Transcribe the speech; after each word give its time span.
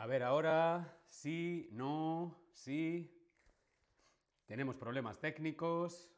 A 0.00 0.06
ver 0.06 0.22
ahora, 0.22 0.98
sí, 1.08 1.68
no, 1.72 2.34
sí. 2.54 3.14
Tenemos 4.46 4.74
problemas 4.76 5.20
técnicos. 5.20 6.10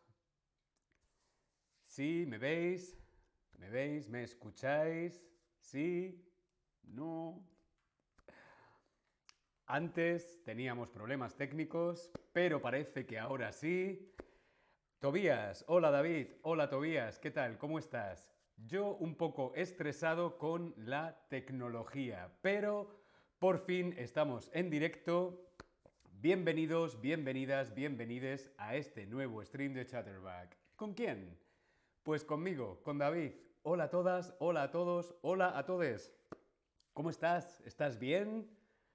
Sí, 1.84 2.24
¿me 2.28 2.38
veis? 2.38 2.96
¿Me 3.58 3.68
veis? 3.70 4.08
¿Me 4.08 4.22
escucháis? 4.22 5.20
Sí, 5.58 6.24
no. 6.84 7.44
Antes 9.66 10.44
teníamos 10.44 10.88
problemas 10.88 11.34
técnicos, 11.34 12.12
pero 12.32 12.62
parece 12.62 13.04
que 13.04 13.18
ahora 13.18 13.50
sí. 13.50 14.14
Tobías, 15.00 15.64
hola 15.66 15.90
David, 15.90 16.28
hola 16.42 16.70
Tobías, 16.70 17.18
¿qué 17.18 17.32
tal? 17.32 17.58
¿Cómo 17.58 17.80
estás? 17.80 18.32
Yo 18.58 18.94
un 18.94 19.16
poco 19.16 19.52
estresado 19.56 20.38
con 20.38 20.72
la 20.76 21.26
tecnología, 21.28 22.32
pero 22.42 23.01
por 23.42 23.58
fin 23.58 23.92
estamos 23.98 24.52
en 24.54 24.70
directo. 24.70 25.52
Bienvenidos, 26.20 27.00
bienvenidas, 27.00 27.74
bienvenides 27.74 28.52
a 28.56 28.76
este 28.76 29.04
nuevo 29.04 29.44
stream 29.44 29.74
de 29.74 29.84
Chatterback. 29.84 30.56
¿Con 30.76 30.94
quién? 30.94 31.36
Pues 32.04 32.22
conmigo, 32.22 32.80
con 32.84 32.98
David. 32.98 33.32
Hola 33.64 33.84
a 33.84 33.90
todas, 33.90 34.32
hola 34.38 34.62
a 34.62 34.70
todos, 34.70 35.16
hola 35.22 35.58
a 35.58 35.66
todos. 35.66 36.12
¿Cómo 36.92 37.10
estás? 37.10 37.60
¿Estás 37.62 37.98
bien? 37.98 38.48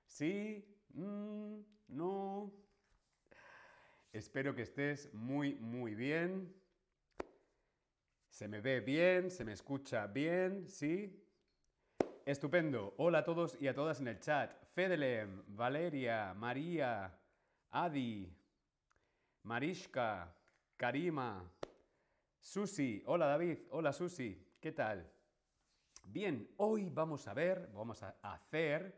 ¿Sí? 0.06 0.66
Mm, 0.94 1.60
¿No? 1.90 2.50
Espero 4.14 4.56
que 4.56 4.62
estés 4.62 5.14
muy, 5.14 5.56
muy 5.56 5.94
bien. 5.94 6.56
¿Se 8.30 8.48
me 8.48 8.62
ve 8.62 8.80
bien? 8.80 9.30
¿Se 9.30 9.44
me 9.44 9.52
escucha 9.52 10.08
bien? 10.08 10.70
¿Sí? 10.70 11.27
Estupendo. 12.28 12.94
Hola 12.98 13.20
a 13.20 13.24
todos 13.24 13.58
y 13.62 13.70
a 13.70 13.74
todas 13.74 14.02
en 14.02 14.10
el 14.10 14.20
chat. 14.20 14.52
Fedelem, 14.74 15.44
Valeria, 15.48 16.34
María, 16.34 17.18
Adi, 17.70 18.30
Marishka, 19.44 20.36
Karima, 20.76 21.50
Susi. 22.42 23.02
Hola 23.06 23.28
David. 23.28 23.60
Hola 23.70 23.94
Susi. 23.94 24.46
¿Qué 24.60 24.74
tal? 24.74 25.10
Bien, 26.04 26.54
hoy 26.58 26.90
vamos 26.90 27.30
a 27.30 27.34
ver, 27.34 27.70
vamos 27.74 28.04
a 28.04 28.18
hacer, 28.22 28.94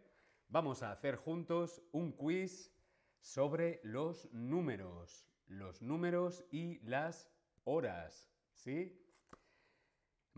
vamos 0.47 0.81
a 0.81 0.91
hacer 0.91 1.15
juntos 1.15 1.83
un 1.91 2.13
quiz 2.13 2.73
sobre 3.19 3.79
los 3.83 4.27
números. 4.33 5.27
Los 5.45 5.83
números 5.83 6.43
y 6.49 6.79
las 6.79 7.29
horas. 7.63 8.27
¿Sí? 8.55 8.99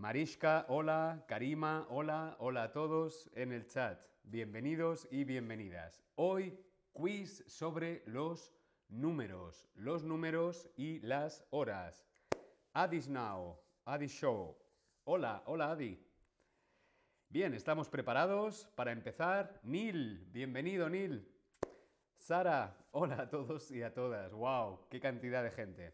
Marishka, 0.01 0.65
hola, 0.69 1.23
Karima, 1.27 1.85
hola, 1.91 2.35
hola 2.39 2.63
a 2.63 2.71
todos 2.71 3.29
en 3.35 3.51
el 3.51 3.67
chat. 3.67 4.01
Bienvenidos 4.23 5.07
y 5.11 5.25
bienvenidas. 5.25 6.03
Hoy 6.15 6.57
quiz 6.91 7.43
sobre 7.45 8.01
los 8.07 8.51
números, 8.89 9.69
los 9.75 10.03
números 10.03 10.67
y 10.75 10.99
las 11.01 11.45
horas. 11.51 12.03
Adi's 12.73 13.07
now, 13.07 13.59
Adi 13.85 14.07
show. 14.07 14.57
Hola, 15.03 15.43
hola 15.45 15.69
Adi. 15.69 16.03
Bien, 17.29 17.53
estamos 17.53 17.87
preparados 17.87 18.67
para 18.73 18.91
empezar. 18.91 19.59
Neil, 19.61 20.25
bienvenido 20.31 20.89
Neil. 20.89 21.31
Sara, 22.17 22.75
hola 22.89 23.21
a 23.21 23.29
todos 23.29 23.69
y 23.69 23.83
a 23.83 23.93
todas. 23.93 24.33
¡Wow! 24.33 24.87
¡Qué 24.89 24.99
cantidad 24.99 25.43
de 25.43 25.51
gente! 25.51 25.93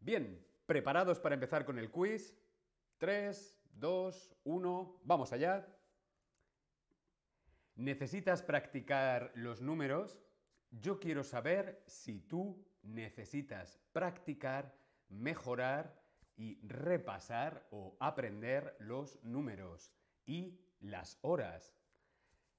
Bien, 0.00 0.42
¿preparados 0.64 1.20
para 1.20 1.34
empezar 1.34 1.66
con 1.66 1.78
el 1.78 1.90
quiz? 1.90 2.34
3, 2.98 3.58
2, 3.74 4.36
1, 4.44 5.00
vamos 5.04 5.32
allá. 5.32 5.66
¿Necesitas 7.76 8.42
practicar 8.42 9.32
los 9.34 9.60
números? 9.60 10.20
Yo 10.70 11.00
quiero 11.00 11.24
saber 11.24 11.82
si 11.86 12.20
tú 12.20 12.64
necesitas 12.82 13.80
practicar, 13.92 14.76
mejorar 15.08 16.00
y 16.36 16.58
repasar 16.66 17.66
o 17.70 17.96
aprender 18.00 18.76
los 18.78 19.22
números 19.24 19.92
y 20.24 20.60
las 20.80 21.18
horas. 21.22 21.74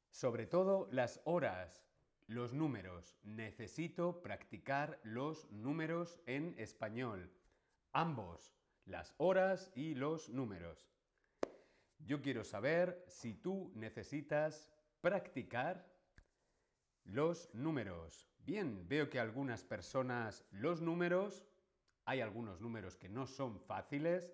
Sobre 0.10 0.48
todo 0.48 0.88
las 0.92 1.22
horas, 1.26 1.86
los 2.28 2.54
números. 2.54 3.18
Necesito 3.24 4.22
practicar 4.22 5.00
los 5.04 5.50
números 5.52 6.20
en 6.26 6.56
español. 6.58 7.32
Ambos 7.92 8.54
las 8.86 9.14
horas 9.18 9.72
y 9.76 9.96
los 9.96 10.30
números. 10.30 10.88
Yo 12.00 12.22
quiero 12.22 12.44
saber 12.44 13.04
si 13.08 13.34
tú 13.34 13.72
necesitas 13.76 14.72
practicar 15.02 15.86
los 17.04 17.54
números. 17.54 18.28
Bien, 18.40 18.88
veo 18.88 19.10
que 19.10 19.20
algunas 19.20 19.64
personas 19.64 20.46
los 20.52 20.82
números, 20.82 21.46
hay 22.06 22.22
algunos 22.22 22.62
números 22.62 22.96
que 22.96 23.10
no 23.10 23.26
son 23.26 23.60
fáciles, 23.60 24.32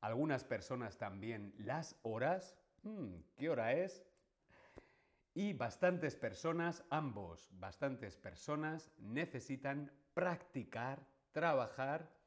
algunas 0.00 0.44
personas 0.44 0.96
también 0.96 1.52
las 1.58 1.98
horas, 2.02 2.56
hmm, 2.82 3.14
¿qué 3.36 3.50
hora 3.50 3.72
es? 3.72 4.04
Y 5.34 5.52
bastantes 5.52 6.16
personas, 6.16 6.84
ambos, 6.90 7.48
bastantes 7.52 8.16
personas 8.16 8.90
necesitan 8.98 9.90
practicar, 10.14 11.06
trabajar 11.32 12.19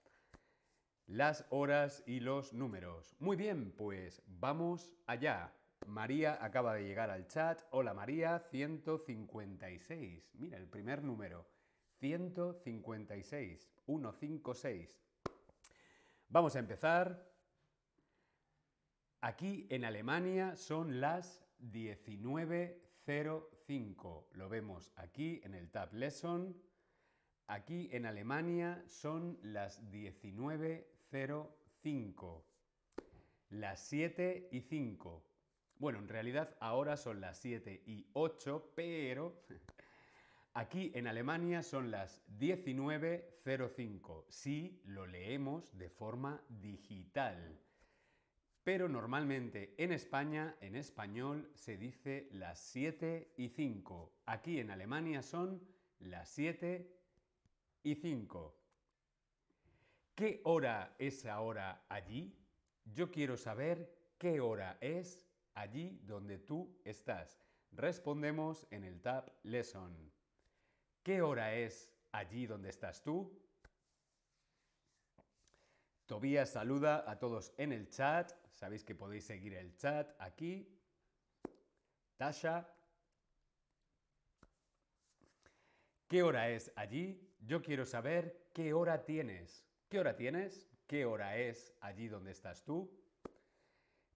las 1.08 1.46
horas 1.50 2.04
y 2.06 2.20
los 2.20 2.54
números. 2.54 3.16
Muy 3.20 3.36
bien, 3.36 3.72
pues 3.72 4.22
vamos 4.26 4.94
allá. 5.06 5.54
María 5.88 6.38
acaba 6.44 6.76
de 6.76 6.84
llegar 6.84 7.10
al 7.10 7.28
chat. 7.28 7.62
Hola 7.72 7.94
María, 7.94 8.40
156. 8.40 10.36
Mira, 10.36 10.58
el 10.58 10.68
primer 10.68 11.04
número. 11.04 11.48
156. 12.00 13.70
156. 13.86 15.00
Vamos 16.30 16.56
a 16.56 16.60
empezar. 16.60 17.30
Aquí 19.22 19.68
en 19.70 19.86
Alemania 19.86 20.56
son 20.56 21.00
las 21.00 21.46
19.05. 21.62 24.26
Lo 24.34 24.50
vemos 24.50 24.92
aquí 24.96 25.42
en 25.44 25.54
el 25.54 25.70
Tab 25.70 25.94
Lesson. 25.94 26.60
Aquí 27.48 27.90
en 27.92 28.06
Alemania 28.06 28.84
son 28.88 29.38
las 29.44 29.84
19.05. 29.92 30.93
Las 33.52 33.88
7 33.88 34.50
y 34.52 34.62
5. 34.62 35.24
Bueno, 35.78 36.00
en 36.00 36.08
realidad 36.08 36.58
ahora 36.60 36.98
son 36.98 37.22
las 37.22 37.38
7 37.38 37.84
y 37.86 38.08
8, 38.14 38.72
pero 38.74 39.46
aquí 40.56 40.92
en 40.96 41.06
Alemania 41.06 41.62
son 41.62 41.92
las 41.92 42.20
19.05 42.40 44.26
si 44.28 44.82
lo 44.86 45.06
leemos 45.06 45.78
de 45.78 45.92
forma 45.92 46.42
digital. 46.50 47.60
Pero 48.64 48.90
normalmente 48.90 49.76
en 49.78 49.92
España, 49.92 50.56
en 50.62 50.76
español, 50.76 51.48
se 51.54 51.78
dice 51.78 52.28
las 52.32 52.58
7 52.58 53.36
y 53.38 53.50
5. 53.50 54.12
Aquí 54.26 54.60
en 54.60 54.72
Alemania 54.72 55.22
son 55.22 55.62
las 56.00 56.28
7 56.30 56.92
y 57.84 57.94
5. 57.94 58.63
¿Qué 60.16 60.42
hora 60.44 60.96
es 61.00 61.26
ahora 61.26 61.86
allí? 61.90 62.38
Yo 62.86 63.10
quiero 63.10 63.36
saber 63.36 64.14
qué 64.20 64.40
hora 64.40 64.78
es 64.80 65.26
allí 65.56 66.00
donde 66.04 66.38
tú 66.38 66.80
estás. 66.86 67.40
Respondemos 67.72 68.68
en 68.70 68.84
el 68.84 69.02
Tab 69.02 69.32
Lesson. 69.44 70.12
¿Qué 71.02 71.24
hora 71.24 71.56
es 71.56 71.92
allí 72.12 72.46
donde 72.46 72.70
estás 72.70 73.02
tú? 73.02 73.40
Tobías 76.06 76.52
saluda 76.52 77.10
a 77.10 77.18
todos 77.18 77.52
en 77.58 77.72
el 77.72 77.90
chat. 77.90 78.32
Sabéis 78.52 78.84
que 78.84 78.94
podéis 78.94 79.26
seguir 79.26 79.56
el 79.56 79.76
chat 79.78 80.16
aquí. 80.20 80.80
Tasha. 82.18 82.70
¿Qué 86.08 86.22
hora 86.22 86.50
es 86.50 86.72
allí? 86.76 87.34
Yo 87.40 87.64
quiero 87.64 87.84
saber 87.84 88.52
qué 88.54 88.74
hora 88.74 89.04
tienes. 89.04 89.66
¿Qué 89.94 90.00
hora 90.00 90.16
tienes? 90.16 90.68
¿Qué 90.88 91.06
hora 91.06 91.38
es 91.38 91.72
allí 91.80 92.08
donde 92.08 92.32
estás 92.32 92.64
tú? 92.64 92.90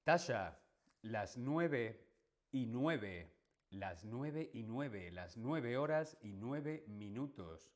Tasha, 0.03 0.59
las 1.03 1.37
nueve 1.37 2.03
y 2.51 2.65
nueve. 2.65 3.31
Las 3.69 4.03
nueve 4.03 4.49
y 4.53 4.63
nueve. 4.63 5.11
Las 5.11 5.37
nueve 5.37 5.77
horas 5.77 6.17
y 6.23 6.33
nueve 6.33 6.83
minutos. 6.87 7.75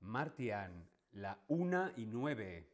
Martian, 0.00 0.86
la 1.12 1.42
una 1.48 1.94
y 1.96 2.04
nueve. 2.04 2.68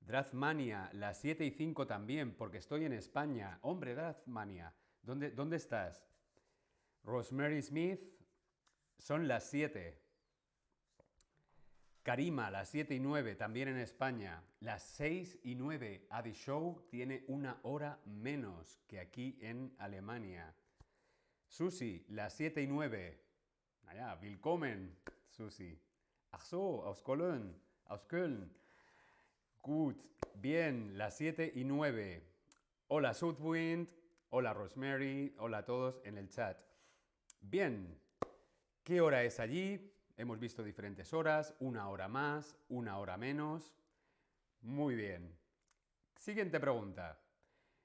Drazmania, 0.00 0.88
las 0.94 1.20
siete 1.20 1.44
y 1.44 1.50
cinco 1.50 1.86
también, 1.86 2.34
porque 2.34 2.56
estoy 2.56 2.86
en 2.86 2.94
España. 2.94 3.58
Hombre, 3.60 3.94
Drazmania, 3.94 4.74
¿dónde, 5.02 5.30
¿dónde 5.30 5.58
estás? 5.58 6.08
Rosemary 7.02 7.60
Smith, 7.60 8.00
son 8.96 9.28
las 9.28 9.44
siete. 9.44 10.07
Karima, 12.08 12.50
las 12.50 12.70
7 12.70 12.94
y 12.94 13.00
9, 13.00 13.34
también 13.34 13.68
en 13.68 13.76
España. 13.76 14.42
Las 14.60 14.82
6 14.96 15.40
y 15.42 15.56
9, 15.56 16.06
Adi 16.08 16.32
Show 16.32 16.86
tiene 16.88 17.22
una 17.26 17.60
hora 17.64 18.00
menos 18.06 18.80
que 18.86 18.98
aquí 18.98 19.36
en 19.42 19.74
Alemania. 19.76 20.54
Susi, 21.48 22.06
las 22.08 22.32
7 22.32 22.62
y 22.62 22.66
9. 22.66 23.20
Naja, 23.84 24.14
willkommen, 24.22 24.96
Susi. 25.28 25.78
Ach 26.30 26.46
so, 26.46 26.82
aus 26.86 27.02
Köln, 27.02 27.54
aus 27.84 28.06
Köln. 28.06 28.56
Gut, 29.60 30.02
bien, 30.34 30.96
las 30.96 31.18
7 31.18 31.52
y 31.54 31.64
9. 31.64 32.22
Hola 32.86 33.12
Southwind, 33.12 33.86
hola 34.30 34.54
Rosemary, 34.54 35.34
hola 35.36 35.58
a 35.58 35.64
todos 35.66 36.00
en 36.06 36.16
el 36.16 36.30
chat. 36.30 36.56
Bien, 37.42 38.00
¿qué 38.82 39.02
hora 39.02 39.24
es 39.24 39.38
allí? 39.38 39.92
Hemos 40.18 40.40
visto 40.40 40.64
diferentes 40.64 41.12
horas, 41.12 41.54
una 41.60 41.88
hora 41.88 42.08
más, 42.08 42.56
una 42.68 42.98
hora 42.98 43.16
menos. 43.16 43.72
Muy 44.62 44.96
bien. 44.96 45.32
Siguiente 46.16 46.58
pregunta. 46.58 47.20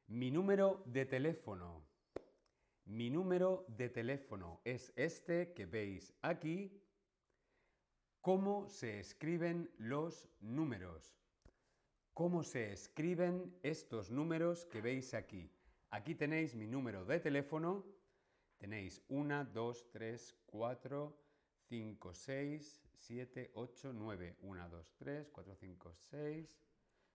Mi 0.07 0.31
número 0.31 0.81
de 0.87 1.05
teléfono. 1.05 1.85
Mi 2.85 3.11
número 3.11 3.65
de 3.67 3.87
teléfono 3.89 4.61
es 4.63 4.91
este 4.95 5.53
que 5.53 5.67
veis 5.67 6.11
aquí. 6.23 6.81
¿Cómo 8.19 8.67
se 8.67 8.99
escriben 8.99 9.69
los 9.77 10.27
números? 10.39 11.15
¿Cómo 12.15 12.41
se 12.41 12.71
escriben 12.71 13.55
estos 13.61 14.09
números 14.09 14.65
que 14.65 14.81
veis 14.81 15.13
aquí? 15.13 15.51
Aquí 15.91 16.15
tenéis 16.15 16.55
mi 16.55 16.65
número 16.65 17.05
de 17.05 17.19
teléfono. 17.19 17.85
Tenéis 18.57 19.03
1, 19.07 19.45
2, 19.53 19.91
3, 19.91 20.35
4, 20.47 21.22
5, 21.73 22.13
6, 22.13 22.83
7, 22.99 23.51
8, 23.55 23.93
9. 23.93 24.35
1, 24.41 24.69
2, 24.69 24.93
3, 24.95 25.27
4, 25.31 25.55
5, 25.55 25.95
6, 25.95 26.47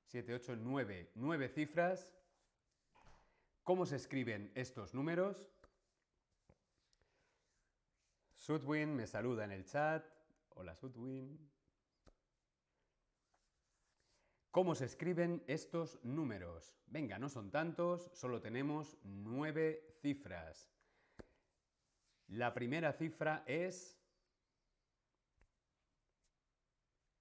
7, 0.04 0.34
8, 0.34 0.56
9. 0.56 1.12
9 1.14 1.48
cifras. 1.48 2.12
¿Cómo 3.62 3.86
se 3.86 3.94
escriben 3.94 4.50
estos 4.56 4.94
números? 4.94 5.48
Sudwin 8.34 8.96
me 8.96 9.06
saluda 9.06 9.44
en 9.44 9.52
el 9.52 9.64
chat. 9.64 10.04
Hola 10.56 10.74
Sudwin. 10.74 11.38
¿Cómo 14.50 14.74
se 14.74 14.86
escriben 14.86 15.44
estos 15.46 16.04
números? 16.04 16.74
Venga, 16.88 17.20
no 17.20 17.28
son 17.28 17.52
tantos, 17.52 18.10
solo 18.12 18.40
tenemos 18.40 18.96
nueve 19.04 19.94
cifras. 20.02 20.68
La 22.26 22.52
primera 22.54 22.92
cifra 22.92 23.44
es 23.46 23.97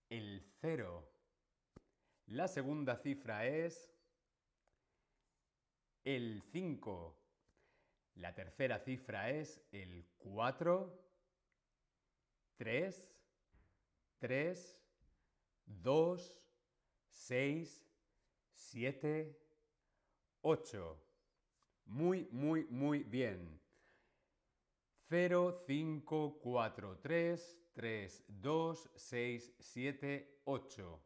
el 0.10 0.44
0. 0.62 1.08
La 2.28 2.48
segunda 2.48 2.96
cifra 2.98 3.46
es 3.46 3.94
el 6.04 6.42
5. 6.52 7.18
La 8.16 8.34
tercera 8.34 8.80
cifra 8.80 9.30
es 9.32 9.62
el 9.72 10.06
4. 10.18 11.04
3, 12.58 13.14
3, 14.20 14.80
2, 15.66 16.36
6, 17.10 17.88
7, 18.54 19.40
8. 20.42 21.04
Muy, 21.86 22.28
muy, 22.32 22.66
muy 22.66 23.04
bien. 23.04 23.62
0, 25.10 25.64
5, 25.66 26.40
4, 26.42 27.00
3, 27.00 27.60
3, 27.78 28.26
2, 28.28 28.90
6, 28.96 29.54
7, 29.60 30.42
8. 30.46 31.00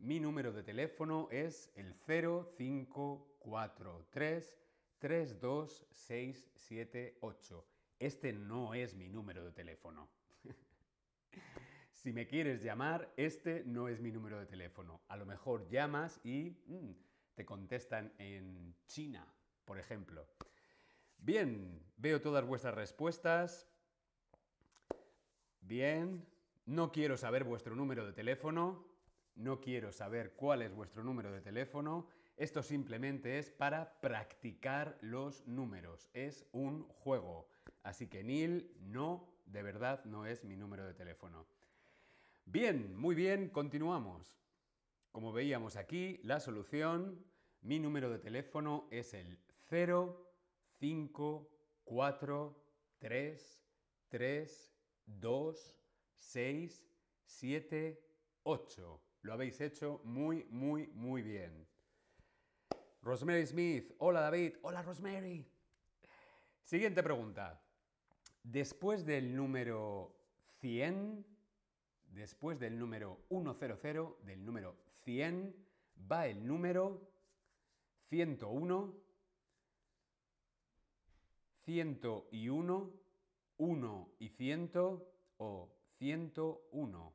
Mi 0.00 0.18
número 0.18 0.52
de 0.52 0.64
teléfono 0.64 1.28
es 1.30 1.70
el 1.76 1.94
0, 1.94 2.52
5, 2.56 3.36
4, 3.38 4.08
3, 4.10 4.58
3, 4.98 5.40
2, 5.40 5.86
6, 5.88 6.50
7, 6.52 7.18
8. 7.20 7.66
Este 8.00 8.32
no 8.32 8.74
es 8.74 8.96
mi 8.96 9.08
número 9.08 9.44
de 9.44 9.52
teléfono. 9.52 10.08
si 11.92 12.12
me 12.12 12.26
quieres 12.26 12.60
llamar, 12.60 13.08
este 13.16 13.62
no 13.64 13.86
es 13.86 14.00
mi 14.00 14.10
número 14.10 14.40
de 14.40 14.46
teléfono. 14.46 15.02
A 15.06 15.16
lo 15.16 15.26
mejor 15.26 15.68
llamas 15.68 16.18
y 16.24 16.60
mm, 16.66 16.90
te 17.36 17.46
contestan 17.46 18.12
en 18.18 18.74
China, 18.88 19.32
por 19.64 19.78
ejemplo. 19.78 20.26
Bien, 21.18 21.80
veo 21.96 22.20
todas 22.20 22.44
vuestras 22.44 22.74
respuestas. 22.74 23.75
Bien, 25.66 26.24
no 26.64 26.92
quiero 26.92 27.16
saber 27.16 27.42
vuestro 27.42 27.74
número 27.74 28.06
de 28.06 28.12
teléfono. 28.12 28.86
No 29.34 29.60
quiero 29.60 29.90
saber 29.90 30.34
cuál 30.36 30.62
es 30.62 30.72
vuestro 30.72 31.02
número 31.02 31.32
de 31.32 31.40
teléfono. 31.40 32.06
Esto 32.36 32.62
simplemente 32.62 33.40
es 33.40 33.50
para 33.50 34.00
practicar 34.00 34.96
los 35.00 35.44
números. 35.48 36.08
Es 36.14 36.46
un 36.52 36.84
juego. 36.84 37.48
Así 37.82 38.06
que 38.06 38.22
Neil, 38.22 38.76
no, 38.80 39.28
de 39.46 39.64
verdad 39.64 40.04
no 40.04 40.24
es 40.24 40.44
mi 40.44 40.56
número 40.56 40.86
de 40.86 40.94
teléfono. 40.94 41.48
Bien, 42.44 42.96
muy 42.96 43.16
bien, 43.16 43.48
continuamos. 43.48 44.38
Como 45.10 45.32
veíamos 45.32 45.74
aquí, 45.74 46.20
la 46.22 46.38
solución, 46.38 47.26
mi 47.60 47.80
número 47.80 48.08
de 48.08 48.20
teléfono 48.20 48.86
es 48.92 49.14
el 49.14 49.40
0 49.68 50.30
5, 50.78 51.50
4, 51.84 52.64
3, 52.98 53.66
3, 54.08 54.75
2, 55.06 55.78
6, 56.16 56.86
7, 57.24 58.02
8. 58.42 59.00
Lo 59.22 59.32
habéis 59.32 59.60
hecho 59.60 60.00
muy, 60.04 60.44
muy, 60.50 60.88
muy 60.88 61.22
bien. 61.22 61.66
Rosemary 63.02 63.46
Smith. 63.46 63.92
Hola 63.98 64.20
David. 64.20 64.56
Hola 64.62 64.82
Rosemary. 64.82 65.46
Siguiente 66.62 67.02
pregunta. 67.02 67.62
Después 68.42 69.04
del 69.04 69.34
número 69.34 70.14
100, 70.60 71.24
después 72.08 72.58
del 72.58 72.78
número 72.78 73.24
100, 73.28 74.24
del 74.24 74.44
número 74.44 74.76
100, 75.04 75.66
va 76.10 76.26
el 76.26 76.46
número 76.46 77.08
101, 78.08 78.94
101, 81.64 82.92
1 83.58 84.16
y 84.18 84.28
100 84.28 84.70
o 85.38 85.72
101. 85.98 87.14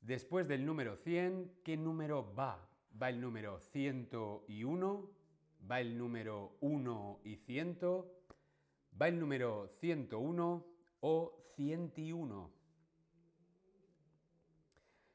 Después 0.00 0.48
del 0.48 0.66
número 0.66 0.96
100, 0.96 1.60
¿qué 1.64 1.76
número 1.76 2.34
va? 2.34 2.68
¿Va 3.00 3.08
el 3.08 3.20
número 3.20 3.58
101? 3.58 5.10
¿Va 5.70 5.80
el 5.80 5.96
número 5.96 6.56
1 6.60 7.20
y 7.24 7.36
100? 7.36 7.78
¿Va 9.00 9.08
el 9.08 9.18
número 9.18 9.68
101 9.68 10.66
o 11.00 11.40
101? 11.56 12.52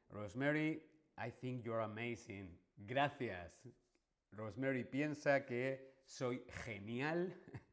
Rosemary, 0.09 0.81
I 1.17 1.31
think 1.31 1.63
you're 1.63 1.83
amazing. 1.83 2.57
Gracias. 2.77 3.61
Rosemary 4.31 4.83
piensa 4.83 5.45
que 5.45 5.93
soy 6.05 6.43
genial. 6.65 7.33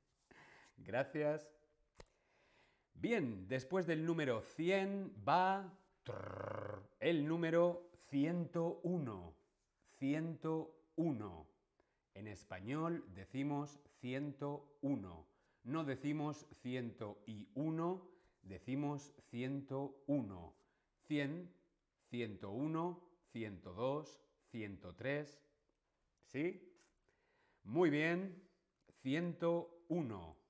Gracias. 0.77 1.51
Bien, 2.95 3.47
después 3.49 3.87
del 3.87 4.05
número 4.07 4.41
100 4.41 5.23
va 5.27 5.73
el 7.01 7.27
número 7.27 7.91
101. 8.11 9.35
101. 9.99 11.47
En 12.15 12.29
español 12.29 13.05
decimos 13.15 13.81
101. 14.01 15.27
No 15.65 15.85
decimos 15.85 16.47
101, 16.63 18.11
decimos 18.43 19.13
101. 19.31 20.55
100, 21.09 21.53
101, 22.11 23.03
102, 23.33 24.21
103. 24.51 25.43
¿Sí? 26.27 26.73
Muy 27.65 27.91
bien, 27.91 28.43
101. 29.03 30.46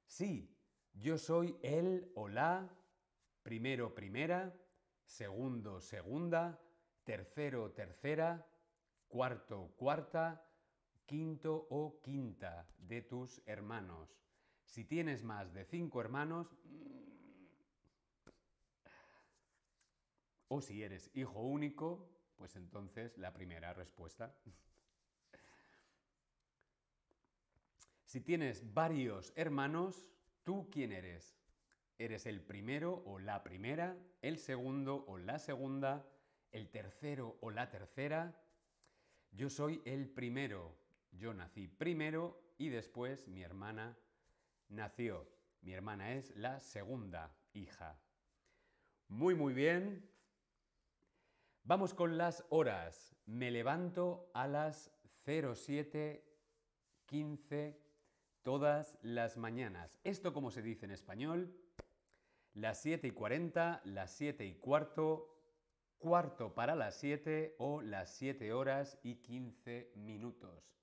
Sí, 0.05 0.55
yo 0.93 1.17
soy 1.17 1.57
el 1.63 2.11
o 2.13 2.27
la 2.27 2.69
primero 3.41 3.95
primera, 3.95 4.55
segundo 5.05 5.81
segunda, 5.81 6.61
tercero 7.03 7.71
tercera, 7.71 8.47
cuarto 9.07 9.73
cuarta, 9.75 10.45
quinto 11.07 11.65
o 11.71 11.99
quinta 12.03 12.69
de 12.77 13.01
tus 13.01 13.41
hermanos. 13.47 14.21
Si 14.65 14.85
tienes 14.85 15.23
más 15.23 15.51
de 15.51 15.65
cinco 15.65 15.99
hermanos, 15.99 16.55
O 20.49 20.61
si 20.61 20.83
eres 20.83 21.09
hijo 21.13 21.41
único, 21.41 22.09
pues 22.35 22.55
entonces 22.55 23.17
la 23.17 23.33
primera 23.33 23.73
respuesta. 23.73 24.35
si 28.03 28.19
tienes 28.19 28.73
varios 28.73 29.31
hermanos, 29.35 30.07
¿tú 30.43 30.69
quién 30.71 30.91
eres? 30.91 31.37
¿Eres 31.97 32.25
el 32.25 32.41
primero 32.41 33.03
o 33.05 33.19
la 33.19 33.43
primera? 33.43 33.97
¿El 34.21 34.37
segundo 34.37 35.05
o 35.07 35.17
la 35.17 35.37
segunda? 35.37 36.05
¿El 36.51 36.69
tercero 36.69 37.37
o 37.41 37.51
la 37.51 37.69
tercera? 37.69 38.41
Yo 39.31 39.49
soy 39.49 39.81
el 39.85 40.09
primero. 40.09 40.75
Yo 41.11 41.33
nací 41.33 41.67
primero 41.67 42.41
y 42.57 42.69
después 42.69 43.27
mi 43.27 43.43
hermana 43.43 43.97
nació. 44.69 45.27
Mi 45.61 45.73
hermana 45.73 46.13
es 46.13 46.35
la 46.35 46.59
segunda 46.59 47.35
hija. 47.53 47.99
Muy, 49.09 49.35
muy 49.35 49.53
bien. 49.53 50.08
Vamos 51.69 51.93
con 51.93 52.17
las 52.17 52.43
horas. 52.49 53.15
Me 53.27 53.51
levanto 53.51 54.31
a 54.33 54.47
las 54.47 54.91
07.15 55.27 57.77
todas 58.41 58.97
las 59.03 59.37
mañanas. 59.37 59.99
¿Esto 60.03 60.33
cómo 60.33 60.49
se 60.49 60.63
dice 60.63 60.85
en 60.85 60.91
español? 60.93 61.55
Las 62.55 62.81
7 62.81 63.09
y 63.09 63.11
40, 63.11 63.81
las 63.85 64.11
7 64.13 64.47
y 64.47 64.55
cuarto, 64.55 65.39
cuarto 65.99 66.55
para 66.55 66.75
las 66.75 66.95
7 66.95 67.57
o 67.59 67.83
las 67.83 68.15
7 68.15 68.51
horas 68.51 68.97
y 69.03 69.17
15 69.17 69.91
minutos. 69.93 70.75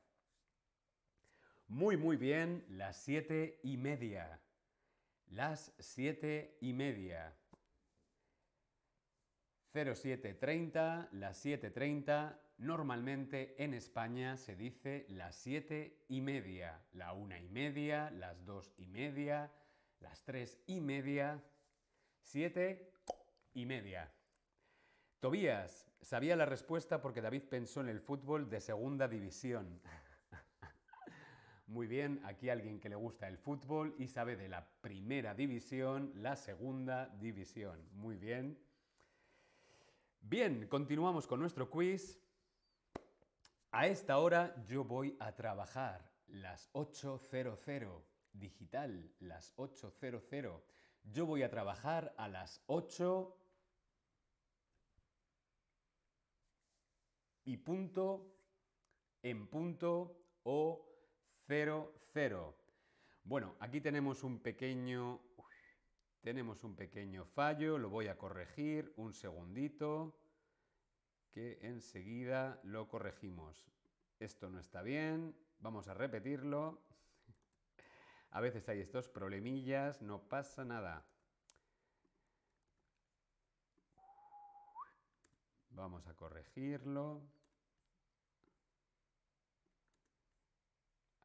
Muy, 1.68 1.96
muy 1.96 2.16
bien, 2.16 2.64
las 2.68 2.96
siete 2.96 3.60
y 3.62 3.76
media. 3.76 4.40
Las 5.28 5.72
siete 5.78 6.58
y 6.60 6.72
media. 6.72 7.34
0730, 9.72 11.08
las 11.12 11.44
7.30, 11.44 12.38
Normalmente 12.58 13.56
en 13.62 13.74
España 13.74 14.36
se 14.36 14.54
dice 14.54 15.06
las 15.08 15.34
siete 15.34 16.04
y 16.08 16.20
media, 16.20 16.80
la 16.92 17.12
una 17.12 17.40
y 17.40 17.48
media, 17.48 18.10
las 18.12 18.44
dos 18.44 18.72
y 18.76 18.86
media, 18.86 19.52
las 19.98 20.22
tres 20.22 20.60
y 20.66 20.80
media, 20.80 21.42
siete 22.22 22.92
y 23.54 23.66
media. 23.66 24.12
Tobías 25.24 25.86
sabía 26.02 26.36
la 26.36 26.44
respuesta 26.44 27.00
porque 27.00 27.22
David 27.22 27.44
pensó 27.48 27.80
en 27.80 27.88
el 27.88 27.98
fútbol 27.98 28.50
de 28.50 28.60
segunda 28.60 29.08
división. 29.08 29.80
Muy 31.66 31.86
bien, 31.86 32.20
aquí 32.26 32.50
alguien 32.50 32.78
que 32.78 32.90
le 32.90 32.94
gusta 32.94 33.26
el 33.26 33.38
fútbol 33.38 33.94
y 33.98 34.06
sabe 34.06 34.36
de 34.36 34.50
la 34.50 34.68
primera 34.82 35.34
división, 35.34 36.12
la 36.16 36.36
segunda 36.36 37.08
división. 37.18 37.88
Muy 37.94 38.18
bien. 38.18 38.58
Bien, 40.20 40.68
continuamos 40.68 41.26
con 41.26 41.40
nuestro 41.40 41.70
quiz. 41.70 42.20
A 43.70 43.86
esta 43.86 44.18
hora 44.18 44.54
yo 44.66 44.84
voy 44.84 45.16
a 45.20 45.34
trabajar 45.34 46.06
las 46.28 46.70
8.00, 46.74 48.02
digital, 48.34 49.10
las 49.20 49.56
8.00. 49.56 50.60
Yo 51.04 51.24
voy 51.24 51.42
a 51.42 51.48
trabajar 51.48 52.12
a 52.18 52.28
las 52.28 52.62
8 52.66 53.38
y 57.44 57.56
punto, 57.58 58.34
en 59.22 59.46
punto 59.46 60.16
o 60.44 60.86
00. 61.46 62.56
Bueno, 63.24 63.56
aquí 63.60 63.80
tenemos 63.80 64.22
un 64.22 64.40
pequeño... 64.40 65.20
tenemos 66.20 66.64
un 66.64 66.74
pequeño 66.74 67.24
fallo, 67.24 67.78
lo 67.78 67.90
voy 67.90 68.08
a 68.08 68.16
corregir, 68.16 68.92
un 68.96 69.12
segundito 69.12 70.18
que 71.30 71.58
enseguida 71.62 72.60
lo 72.62 72.88
corregimos. 72.88 73.66
Esto 74.20 74.48
no 74.48 74.60
está 74.60 74.82
bien, 74.82 75.34
vamos 75.58 75.88
a 75.88 75.94
repetirlo. 75.94 76.80
A 78.30 78.40
veces 78.40 78.68
hay 78.68 78.80
estos 78.80 79.08
problemillas, 79.08 80.00
no 80.00 80.28
pasa 80.28 80.64
nada. 80.64 81.04
Vamos 85.74 86.06
a 86.06 86.14
corregirlo. 86.14 87.20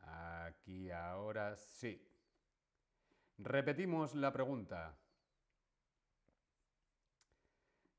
Aquí 0.01 0.89
ahora 0.89 1.55
sí. 1.55 2.03
Repetimos 3.37 4.15
la 4.15 4.33
pregunta. 4.33 4.97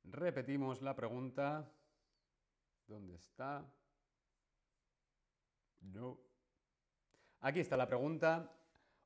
Repetimos 0.02 0.82
la 0.82 0.94
pregunta. 0.96 1.70
¿Dónde 2.88 3.14
está? 3.14 3.64
No. 5.82 6.18
Aquí 7.42 7.60
está 7.60 7.76
la 7.76 7.86
pregunta. 7.86 8.52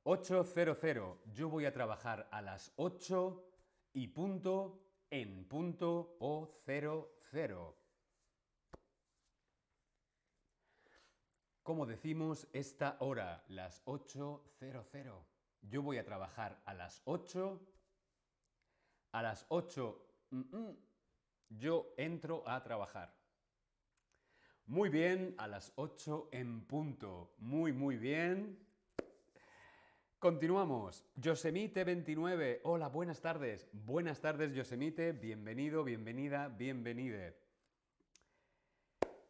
800. 0.01 1.19
Yo 1.31 1.49
voy 1.49 1.65
a 1.65 1.73
trabajar 1.73 2.27
a 2.31 2.41
las 2.41 2.73
8 2.77 3.47
y 3.93 4.07
punto, 4.07 4.81
en 5.11 5.47
punto 5.47 6.17
o 6.19 6.63
00. 7.35 7.75
¿Cómo 11.63 11.85
decimos 11.85 12.47
esta 12.53 12.95
hora? 13.01 13.43
Las 13.49 13.83
8.00. 13.85 15.25
Yo 15.61 15.81
voy 15.81 15.97
a 15.97 16.05
trabajar 16.05 16.61
a 16.63 16.73
las 16.73 17.01
8. 17.03 17.59
A 19.11 19.21
las 19.21 19.45
8 19.49 20.07
mm, 20.29 20.55
mm, 20.55 20.77
yo 21.49 21.93
entro 21.97 22.47
a 22.47 22.63
trabajar. 22.63 23.13
Muy 24.65 24.87
bien, 24.87 25.35
a 25.37 25.47
las 25.47 25.73
8 25.75 26.29
en 26.31 26.65
punto. 26.65 27.35
Muy, 27.39 27.73
muy 27.73 27.97
bien. 27.97 28.64
Continuamos. 30.25 31.03
Yosemite29. 31.21 32.61
Hola, 32.63 32.87
buenas 32.87 33.21
tardes. 33.21 33.67
Buenas 33.71 34.21
tardes, 34.21 34.55
Yosemite. 34.55 35.11
Bienvenido, 35.11 35.83
bienvenida, 35.83 36.47
bienvenide. 36.47 37.37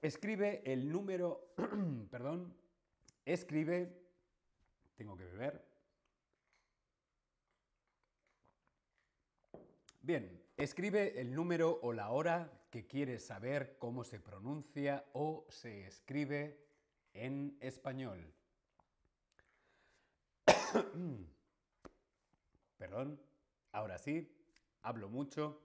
Escribe 0.01 0.61
el 0.63 0.89
número... 0.89 1.53
perdón. 2.09 2.55
Escribe... 3.25 3.91
Tengo 4.95 5.17
que 5.17 5.25
beber. 5.25 5.65
Bien, 10.01 10.41
escribe 10.55 11.19
el 11.19 11.35
número 11.35 11.77
o 11.81 11.91
la 11.91 12.11
hora 12.11 12.49
que 12.69 12.87
quieres 12.87 13.25
saber 13.25 13.75
cómo 13.79 14.05
se 14.05 14.21
pronuncia 14.21 15.03
o 15.11 15.45
se 15.49 15.87
escribe 15.87 16.57
en 17.13 17.57
español. 17.59 18.33
Perdón, 22.77 23.19
ahora 23.71 23.97
sí, 23.97 24.29
hablo 24.81 25.09
mucho. 25.09 25.61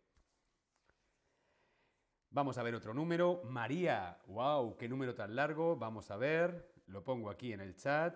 Vamos 2.30 2.58
a 2.58 2.63
ver 2.63 2.76
otro 2.76 2.93
número. 2.93 3.41
María. 3.45 4.21
¡Wow! 4.28 4.78
¡Qué 4.78 4.88
número 4.88 5.15
tan 5.15 5.36
largo! 5.36 5.76
Vamos 5.76 6.12
a 6.12 6.17
ver. 6.17 6.71
Lo 6.86 7.04
pongo 7.04 7.30
aquí 7.30 7.52
en 7.52 7.62
el 7.62 7.76
chat. 7.76 8.15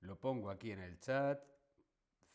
Lo 0.00 0.18
pongo 0.18 0.50
aquí 0.50 0.72
en 0.72 0.80
el 0.80 0.98
chat. 0.98 1.40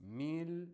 mil 0.00 0.68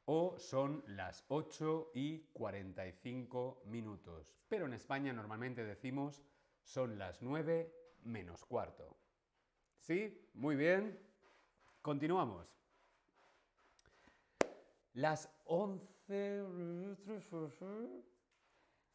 O 0.05 0.39
son 0.39 0.83
las 0.89 1.25
8 1.29 1.93
y 1.95 2.19
45 2.33 3.63
minutos. 3.67 4.35
Pero 4.49 4.67
en 4.67 4.75
España 4.75 5.13
normalmente 5.13 5.65
decimos 5.65 6.25
son 6.63 6.99
las 6.99 7.23
9 7.23 7.73
menos 8.03 8.45
cuarto. 8.45 8.97
¿Sí? 9.79 10.29
Muy 10.35 10.57
bien. 10.57 10.99
Continuamos. 11.83 12.60
Las 14.93 15.31
11... 15.45 16.45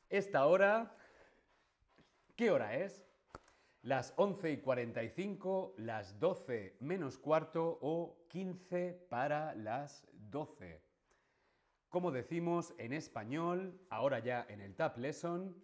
Esta 0.10 0.45
hora... 0.45 0.95
¿Qué 2.36 2.51
hora 2.51 2.75
es? 2.75 3.05
Las 3.81 4.13
11 4.17 4.51
y 4.51 4.58
45, 4.58 5.75
las 5.77 6.19
12 6.19 6.77
menos 6.79 7.17
cuarto 7.17 7.77
o 7.81 8.25
15 8.29 9.08
para 9.10 9.55
las 9.55 10.08
12. 10.12 10.81
Como 11.89 12.12
decimos 12.12 12.73
en 12.77 12.93
español, 12.93 13.79
ahora 13.89 14.19
ya 14.19 14.45
en 14.49 14.60
el 14.60 14.75
Tab 14.75 14.97
Lesson, 14.97 15.55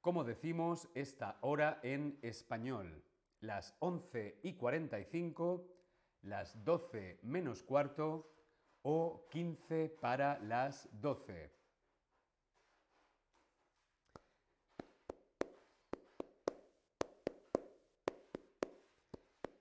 ¿cómo 0.00 0.24
decimos 0.24 0.88
esta 0.94 1.36
hora 1.42 1.80
en 1.82 2.18
español? 2.22 3.04
las 3.40 3.76
11 3.78 4.40
y 4.42 4.54
45, 4.54 5.66
las 6.22 6.64
12 6.64 7.20
menos 7.22 7.62
cuarto 7.62 8.30
o 8.82 9.26
15 9.30 9.88
para 10.00 10.38
las 10.40 10.88
12. 11.00 11.50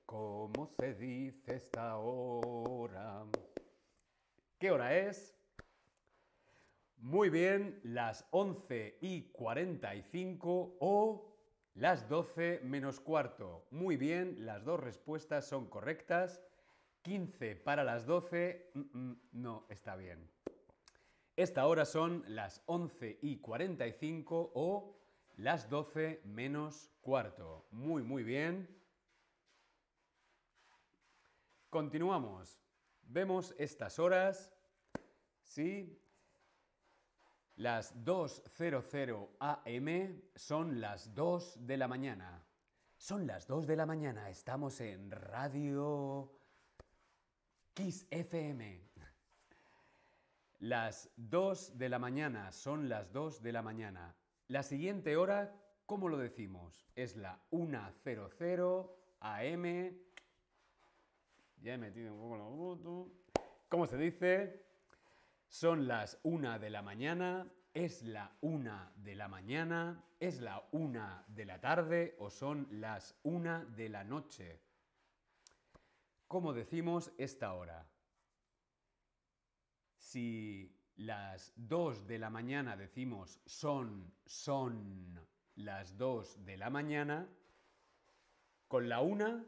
¿Cómo 0.06 0.66
se 0.68 0.94
dice 0.94 1.56
esta 1.56 1.98
hora? 1.98 3.26
¿Qué 4.58 4.72
hora 4.72 4.98
es? 4.98 5.38
Muy 6.98 7.30
bien, 7.30 7.80
las 7.84 8.26
11 8.32 8.98
y 9.02 9.32
45 9.32 10.78
o 10.80 11.36
las 11.76 12.10
12 12.10 12.62
menos 12.64 13.00
cuarto. 13.00 13.68
Muy 13.70 13.98
bien, 13.98 14.46
las 14.46 14.66
dos 14.66 14.80
respuestas 14.80 15.46
son 15.46 15.70
correctas. 15.70 16.42
15 17.08 17.56
para 17.56 17.86
las 17.86 18.06
12. 18.06 18.72
Mm, 18.74 18.80
mm, 19.00 19.20
no, 19.32 19.66
está 19.70 19.96
bien. 19.96 20.30
Esta 21.38 21.66
hora 21.66 21.86
son 21.86 22.26
las 22.28 22.62
11 22.66 23.20
y 23.22 23.38
45 23.38 24.52
o 24.56 25.00
las 25.38 25.70
12 25.70 26.20
menos 26.26 26.92
cuarto. 27.00 27.66
Muy, 27.72 28.04
muy 28.04 28.24
bien. 28.24 28.68
Continuamos. 31.70 32.60
Vemos 33.04 33.56
estas 33.58 34.00
horas. 34.00 34.54
¿Sí? 35.44 35.98
Las 37.56 37.96
2.00 38.04 39.30
am 39.40 40.22
son 40.36 40.82
las 40.82 41.16
2 41.16 41.66
de 41.66 41.78
la 41.78 41.88
mañana. 41.88 42.46
Son 42.98 43.26
las 43.26 43.48
2 43.48 43.66
de 43.66 43.76
la 43.78 43.86
mañana, 43.86 44.30
estamos 44.30 44.82
en 44.82 45.12
Radio 45.12 46.37
Kiss 47.78 48.08
FM. 48.10 48.82
Las 50.62 51.12
2 51.16 51.78
de 51.78 51.90
la 51.90 52.00
mañana 52.00 52.52
son 52.52 52.90
las 52.90 53.14
2 53.14 53.44
de 53.44 53.52
la 53.52 53.62
mañana. 53.62 54.16
La 54.48 54.64
siguiente 54.64 55.16
hora, 55.16 55.54
¿cómo 55.86 56.10
lo 56.10 56.18
decimos? 56.18 56.88
Es 56.96 57.16
la 57.18 57.40
1.00 57.52 58.90
am. 59.20 59.96
Ya 61.62 61.76
he 61.76 61.78
metido 61.78 62.16
un 62.16 62.20
poco 62.20 62.38
la 62.38 62.46
foto. 62.46 63.12
¿Cómo 63.70 63.86
se 63.86 63.98
dice? 63.98 64.66
Son 65.48 65.88
las 65.88 66.20
una 66.24 66.58
de 66.58 66.72
la 66.72 66.82
mañana, 66.82 67.48
es 67.76 68.02
la 68.02 68.36
una 68.42 68.92
de 68.96 69.14
la 69.14 69.28
mañana, 69.28 70.04
es 70.20 70.42
la 70.42 70.68
una 70.72 71.26
de 71.28 71.46
la 71.46 71.62
tarde 71.62 72.16
o 72.18 72.32
son 72.32 72.68
las 72.72 73.16
una 73.22 73.66
de 73.66 73.90
la 73.90 74.04
noche. 74.04 74.67
¿Cómo 76.28 76.54
decimos 76.54 77.14
esta 77.18 77.54
hora? 77.54 77.88
Si 79.96 80.76
las 80.98 81.54
dos 81.56 82.06
de 82.06 82.20
la 82.20 82.30
mañana 82.30 82.76
decimos 82.76 83.40
son, 83.46 84.14
son 84.26 85.26
las 85.56 85.98
dos 85.98 86.44
de 86.44 86.58
la 86.58 86.70
mañana, 86.70 87.30
con 88.68 88.90
la 88.90 89.00
una, 89.00 89.46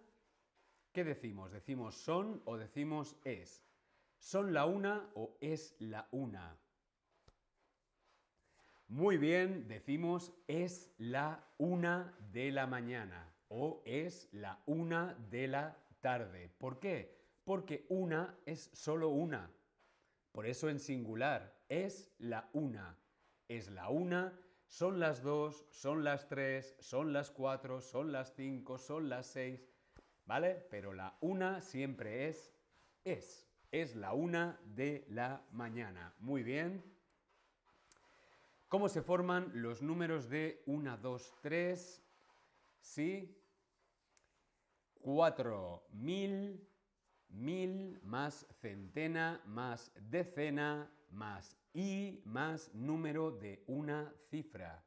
¿qué 0.93 1.03
decimos? 1.03 1.51
¿Decimos 1.51 1.95
son 1.95 2.41
o 2.45 2.55
decimos 2.55 3.17
es? 3.25 3.61
¿Son 4.17 4.53
la 4.53 4.65
una 4.65 5.09
o 5.15 5.35
es 5.41 5.75
la 5.79 6.07
una? 6.11 6.57
Muy 8.87 9.17
bien, 9.17 9.67
decimos 9.67 10.33
es 10.47 10.93
la 10.97 11.43
una 11.57 12.15
de 12.31 12.51
la 12.51 12.67
mañana 12.67 13.33
o 13.49 13.83
es 13.85 14.29
la 14.31 14.61
una 14.65 15.13
de 15.29 15.47
la 15.49 15.77
tarde. 16.01 16.49
¿Por 16.57 16.79
qué? 16.79 17.17
Porque 17.43 17.85
una 17.89 18.37
es 18.45 18.69
solo 18.73 19.09
una. 19.09 19.51
Por 20.31 20.45
eso 20.45 20.69
en 20.69 20.79
singular 20.79 21.63
es 21.67 22.13
la 22.19 22.49
una. 22.53 22.97
Es 23.47 23.69
la 23.69 23.89
una, 23.89 24.39
son 24.67 24.99
las 24.99 25.23
dos, 25.23 25.65
son 25.71 26.03
las 26.03 26.27
tres, 26.27 26.75
son 26.79 27.13
las 27.13 27.31
cuatro, 27.31 27.81
son 27.81 28.11
las 28.11 28.35
cinco, 28.35 28.77
son 28.77 29.09
las 29.09 29.25
seis. 29.25 29.67
¿Vale? 30.25 30.67
Pero 30.69 30.93
la 30.93 31.17
una 31.21 31.59
siempre 31.61 32.27
es 32.29 32.53
es. 33.03 33.47
Es 33.71 33.95
la 33.95 34.13
una 34.13 34.59
de 34.65 35.05
la 35.09 35.45
mañana. 35.51 36.13
Muy 36.19 36.43
bien. 36.43 36.83
¿Cómo 38.67 38.89
se 38.89 39.01
forman 39.01 39.51
los 39.53 39.81
números 39.81 40.29
de 40.29 40.63
1, 40.67 40.97
2, 40.97 41.33
3? 41.41 42.03
Sí. 42.81 43.38
4, 44.99 45.87
mil, 45.91 46.67
mil 47.29 47.99
más 48.03 48.45
centena 48.61 49.41
más 49.45 49.91
decena 49.99 50.91
más 51.09 51.57
y 51.73 52.21
más 52.25 52.73
número 52.73 53.31
de 53.31 53.63
una 53.67 54.13
cifra. 54.29 54.83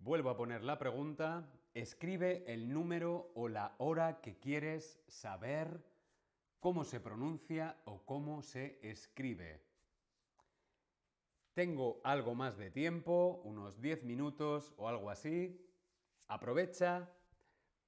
Vuelvo 0.00 0.28
a 0.28 0.36
poner 0.36 0.62
la 0.62 0.76
pregunta. 0.76 1.50
Escribe 1.72 2.44
el 2.52 2.70
número 2.70 3.32
o 3.34 3.48
la 3.48 3.74
hora 3.78 4.20
que 4.20 4.38
quieres 4.38 5.00
saber 5.08 5.82
cómo 6.60 6.84
se 6.84 7.00
pronuncia 7.00 7.80
o 7.86 8.04
cómo 8.04 8.42
se 8.42 8.78
escribe. 8.82 9.62
Tengo 11.56 12.02
algo 12.04 12.34
más 12.34 12.58
de 12.58 12.70
tiempo, 12.70 13.40
unos 13.44 13.80
10 13.80 14.04
minutos 14.04 14.74
o 14.76 14.90
algo 14.90 15.08
así. 15.08 15.58
Aprovecha 16.28 17.10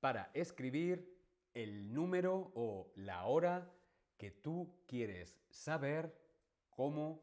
para 0.00 0.30
escribir 0.32 1.14
el 1.52 1.92
número 1.92 2.50
o 2.54 2.90
la 2.96 3.26
hora 3.26 3.70
que 4.16 4.30
tú 4.30 4.74
quieres 4.86 5.38
saber 5.50 6.18
cómo 6.70 7.22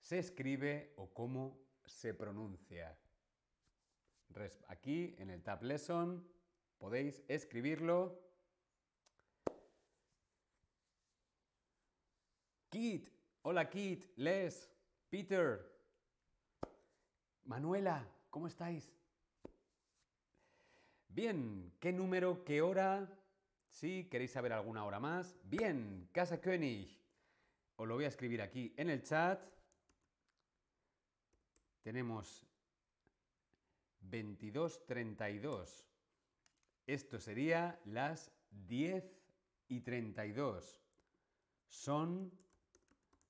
se 0.00 0.20
escribe 0.20 0.94
o 0.96 1.12
cómo 1.12 1.60
se 1.84 2.14
pronuncia. 2.14 2.98
Aquí 4.68 5.14
en 5.18 5.28
el 5.28 5.42
Tab 5.42 5.62
Lesson 5.62 6.26
podéis 6.78 7.22
escribirlo. 7.28 8.22
Kit, 12.70 13.10
hola 13.42 13.68
Kit, 13.68 14.06
Les, 14.16 14.72
Peter, 15.10 15.73
Manuela, 17.44 18.08
¿cómo 18.30 18.46
estáis? 18.46 18.90
Bien, 21.08 21.72
¿qué 21.78 21.92
número, 21.92 22.42
qué 22.44 22.62
hora? 22.62 23.08
¿Sí? 23.68 24.08
¿Queréis 24.10 24.32
saber 24.32 24.52
alguna 24.52 24.84
hora 24.84 24.98
más? 24.98 25.36
Bien, 25.44 26.08
Casa 26.12 26.40
König. 26.40 26.98
Os 27.76 27.86
lo 27.86 27.94
voy 27.94 28.04
a 28.04 28.08
escribir 28.08 28.40
aquí 28.40 28.72
en 28.76 28.88
el 28.88 29.02
chat. 29.02 29.44
Tenemos 31.82 32.46
22.32. 34.10 35.84
Esto 36.86 37.20
sería 37.20 37.78
las 37.84 38.32
10 38.50 39.04
y 39.68 39.80
32. 39.80 40.80
Son 41.66 42.32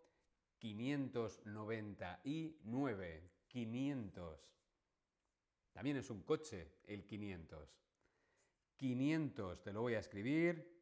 599, 0.59 3.31
500. 3.49 4.53
También 5.73 5.97
es 5.97 6.11
un 6.11 6.23
coche 6.23 6.77
el 6.85 7.05
500. 7.05 7.77
500, 8.77 9.63
te 9.63 9.73
lo 9.73 9.81
voy 9.83 9.95
a 9.95 9.99
escribir. 9.99 10.81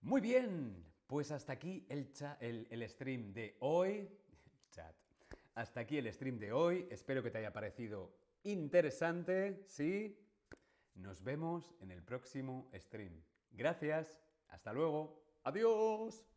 Muy 0.00 0.20
bien, 0.20 0.84
pues 1.06 1.30
hasta 1.30 1.52
aquí 1.52 1.86
el, 1.90 2.08
stream 2.88 3.32
de 3.34 3.56
hoy. 3.60 4.08
Hasta 5.54 5.80
aquí 5.80 5.98
el 5.98 6.10
stream 6.12 6.38
de 6.38 6.52
hoy. 6.52 6.86
Espero 6.90 7.22
que 7.22 7.30
te 7.30 7.38
haya 7.38 7.52
parecido 7.52 8.10
interesante. 8.42 9.62
¿Sí? 9.66 10.18
Nos 10.94 11.22
vemos 11.22 11.74
en 11.80 11.90
el 11.90 12.02
próximo 12.02 12.70
stream. 12.74 13.22
Gracias. 13.50 14.18
Hasta 14.48 14.72
luego. 14.72 15.22
Adiós. 15.44 16.31